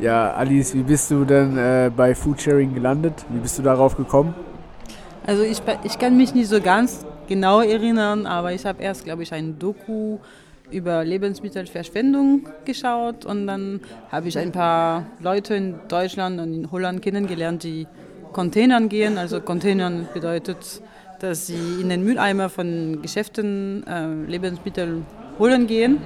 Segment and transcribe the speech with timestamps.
[0.00, 3.14] Ja, Alice, wie bist du denn äh, bei Foodsharing gelandet?
[3.30, 4.32] Wie bist du darauf gekommen?
[5.26, 9.24] Also ich, ich kann mich nicht so ganz genau erinnern, aber ich habe erst, glaube
[9.24, 10.18] ich, ein Doku
[10.70, 13.80] über Lebensmittelverschwendung geschaut und dann
[14.12, 17.88] habe ich ein paar Leute in Deutschland und in Holland kennengelernt, die
[18.32, 19.18] Containern gehen.
[19.18, 20.80] Also Containern bedeutet,
[21.18, 25.02] dass sie in den Mülleimer von Geschäften äh, Lebensmittel
[25.40, 25.98] holen gehen.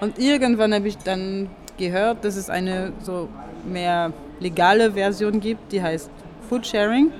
[0.00, 1.48] Und irgendwann habe ich dann
[1.80, 3.28] gehört, dass es eine so
[3.64, 6.10] mehr legale Version gibt, die heißt
[6.48, 7.10] Foodsharing.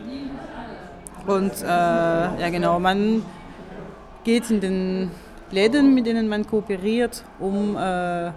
[1.26, 3.22] Und äh, ja genau, man
[4.22, 5.10] geht in den
[5.50, 8.30] Läden, mit denen man kooperiert, um äh,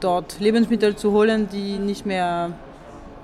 [0.00, 2.52] dort Lebensmittel zu holen, die, nicht mehr,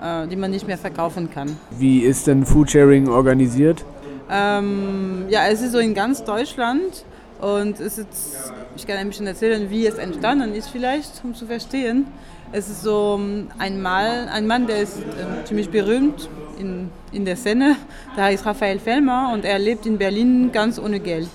[0.03, 1.57] äh, die man nicht mehr verkaufen kann.
[1.71, 3.85] Wie ist denn Foodsharing organisiert?
[4.31, 7.05] Ähm, ja, es ist so in ganz Deutschland
[7.41, 11.47] und es ist, ich kann ein bisschen erzählen, wie es entstanden ist vielleicht, um zu
[11.47, 12.07] verstehen.
[12.53, 17.25] Es ist so ähm, ein, Mal, ein Mann, der ist äh, ziemlich berühmt in, in
[17.25, 17.77] der Szene.
[18.17, 21.31] Der heißt Raphael Fellmer und er lebt in Berlin ganz ohne Geld.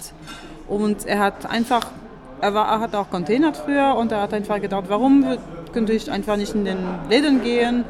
[0.67, 1.87] Und er hat einfach,
[2.41, 5.37] er, war, er hat auch Container früher und er hat einfach gedacht, warum
[5.73, 6.77] könnte ich einfach nicht in den
[7.09, 7.83] Läden gehen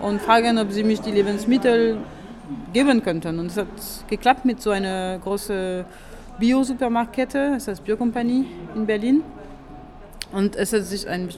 [0.00, 1.98] und fragen, ob sie mich die Lebensmittel
[2.72, 3.38] geben könnten.
[3.38, 3.66] Und es hat
[4.08, 5.84] geklappt mit so einer großen
[6.38, 9.22] Bio-Supermarktkette, das heißt Biokompanie in Berlin.
[10.32, 11.30] Und es hat sich ein,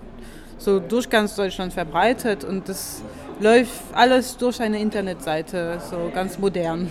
[0.58, 3.02] so durch ganz Deutschland verbreitet und das
[3.40, 6.90] läuft alles durch eine Internetseite, so ganz modern.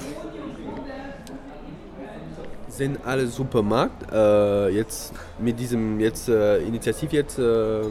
[2.69, 7.81] Sind alle Supermarkt äh, jetzt mit diesem jetzt äh, Initiativ jetzt äh,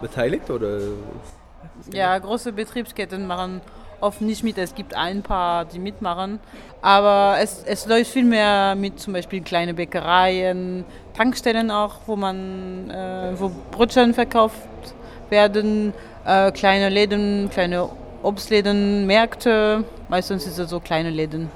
[0.00, 0.80] beteiligt oder?
[1.92, 3.60] Ja, große Betriebsketten machen
[4.04, 4.58] oft nicht mit.
[4.58, 6.38] Es gibt ein paar, die mitmachen.
[6.82, 10.84] Aber es, es läuft viel mehr mit zum Beispiel kleine Bäckereien,
[11.16, 14.56] Tankstellen auch, wo man äh, wo Brötchen verkauft
[15.30, 15.94] werden,
[16.26, 17.88] äh, kleine Läden, kleine
[18.22, 19.84] Obstläden, Märkte.
[20.08, 21.50] Meistens sind es so kleine Läden.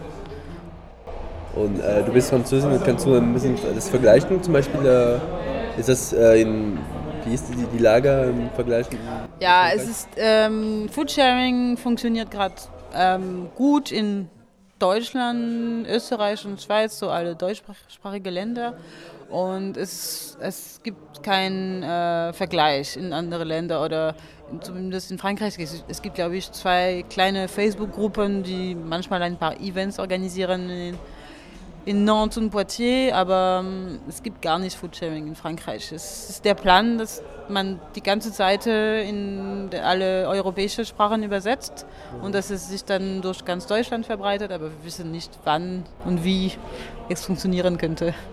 [1.55, 4.43] Und äh, du bist Französin, kannst du ein bisschen das vergleichen?
[4.43, 6.79] Zum Beispiel äh, ist das äh, in
[7.29, 8.87] wie ist die, die Lager im Vergleich?
[9.41, 12.55] Ja, es ist ähm, Foodsharing funktioniert gerade
[12.95, 14.29] ähm, gut in
[14.79, 18.75] Deutschland, Österreich und Schweiz, so alle deutschsprachige Länder.
[19.29, 24.15] Und es, es gibt keinen äh, Vergleich in andere Länder oder
[24.63, 25.59] zumindest in Frankreich.
[25.59, 30.99] Es, es gibt, glaube ich, zwei kleine Facebook-Gruppen, die manchmal ein paar Events organisieren in
[31.89, 35.91] in Nantes und Poitiers, aber ähm, es gibt gar nicht Foodsharing in Frankreich.
[35.91, 38.71] Es ist der Plan, dass man die ganze Seite
[39.09, 41.87] in alle europäischen Sprachen übersetzt
[42.23, 46.25] und dass es sich dann durch ganz Deutschland verbreitet, aber wir wissen nicht, wann und
[46.25, 46.53] wie
[47.09, 48.15] es funktionieren könnte.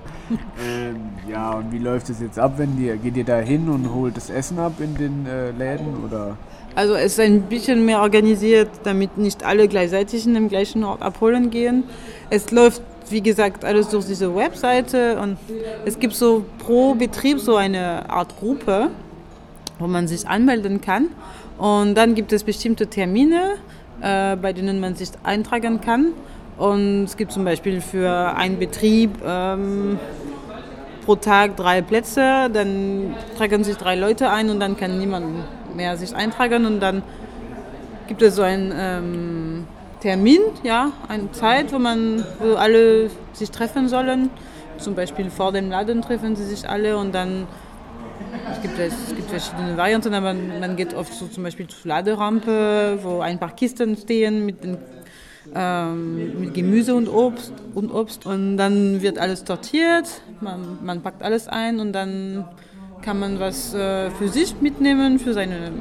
[0.60, 3.94] Ähm, ja, und wie läuft es jetzt ab, wenn ihr, geht ihr da hin und
[3.94, 6.36] holt das Essen ab in den äh, Läden oder?
[6.74, 11.04] Also es ist ein bisschen mehr organisiert, damit nicht alle gleichzeitig in dem gleichen Ort
[11.04, 11.84] abholen gehen.
[12.32, 15.38] Es läuft wie gesagt, alles durch diese Webseite und
[15.86, 18.90] es gibt so pro Betrieb so eine Art Gruppe,
[19.80, 21.10] wo man sich anmelden kann.
[21.58, 23.56] Und dann gibt es bestimmte Termine,
[24.02, 26.14] äh, bei denen man sich eintragen kann.
[26.58, 30.00] Und es gibt zum Beispiel für einen Betrieb ähm,
[31.06, 35.26] pro Tag drei Plätze, dann tragen sich drei Leute ein und dann kann niemand
[35.76, 36.66] mehr sich eintragen.
[36.66, 37.04] Und dann
[38.08, 39.68] gibt es so ein ähm,
[40.02, 44.30] Termin, ja, eine Zeit, wo man, wo alle sich treffen sollen.
[44.78, 47.48] Zum Beispiel vor dem Laden treffen sie sich alle und dann
[48.52, 53.00] es gibt, es gibt verschiedene Varianten, aber man geht oft so zum Beispiel zur Laderampe,
[53.02, 54.78] wo ein paar Kisten stehen mit, den,
[55.54, 61.24] ähm, mit Gemüse und Obst, und Obst und dann wird alles sortiert, man, man packt
[61.24, 62.46] alles ein und dann
[63.02, 65.72] kann man was äh, für sich mitnehmen, für seine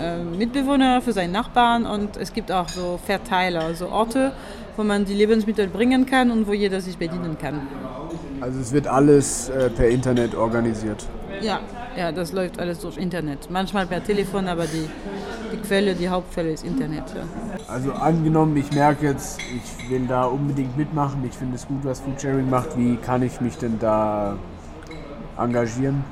[0.00, 4.32] äh, Mitbewohner, für seinen Nachbarn und es gibt auch so Verteiler, also Orte,
[4.76, 7.66] wo man die Lebensmittel bringen kann und wo jeder sich bedienen kann.
[8.40, 11.06] Also es wird alles äh, per Internet organisiert?
[11.42, 11.60] Ja,
[11.96, 13.50] ja, das läuft alles durch Internet.
[13.50, 14.88] Manchmal per Telefon, aber die,
[15.52, 17.04] die Quelle, die Hauptquelle ist Internet.
[17.14, 17.22] Ja.
[17.68, 22.00] Also angenommen, ich merke jetzt, ich will da unbedingt mitmachen, ich finde es gut, was
[22.00, 24.36] Foodsharing macht, wie kann ich mich denn da
[25.38, 26.04] engagieren?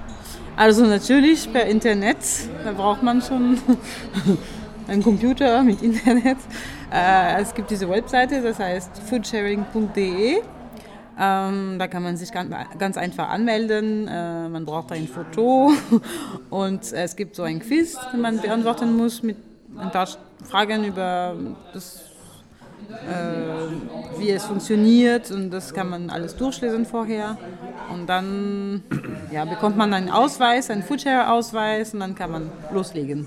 [0.58, 2.16] Also natürlich per Internet,
[2.64, 3.58] da braucht man schon
[4.88, 6.38] einen Computer mit Internet.
[6.92, 10.38] Äh, es gibt diese Webseite, das heißt foodsharing.de.
[11.20, 14.08] Ähm, da kann man sich ganz, einfach anmelden.
[14.08, 15.70] Äh, man braucht ein Foto
[16.50, 19.36] und es gibt so ein Quiz, den man beantworten muss mit
[19.78, 20.08] ein paar
[20.42, 21.36] Fragen über
[21.72, 22.02] das
[22.88, 27.36] äh, wie es funktioniert und das kann man alles durchlesen vorher.
[27.90, 28.82] Und dann
[29.32, 33.26] ja, bekommt man einen Ausweis, einen Foodshare-Ausweis und dann kann man loslegen.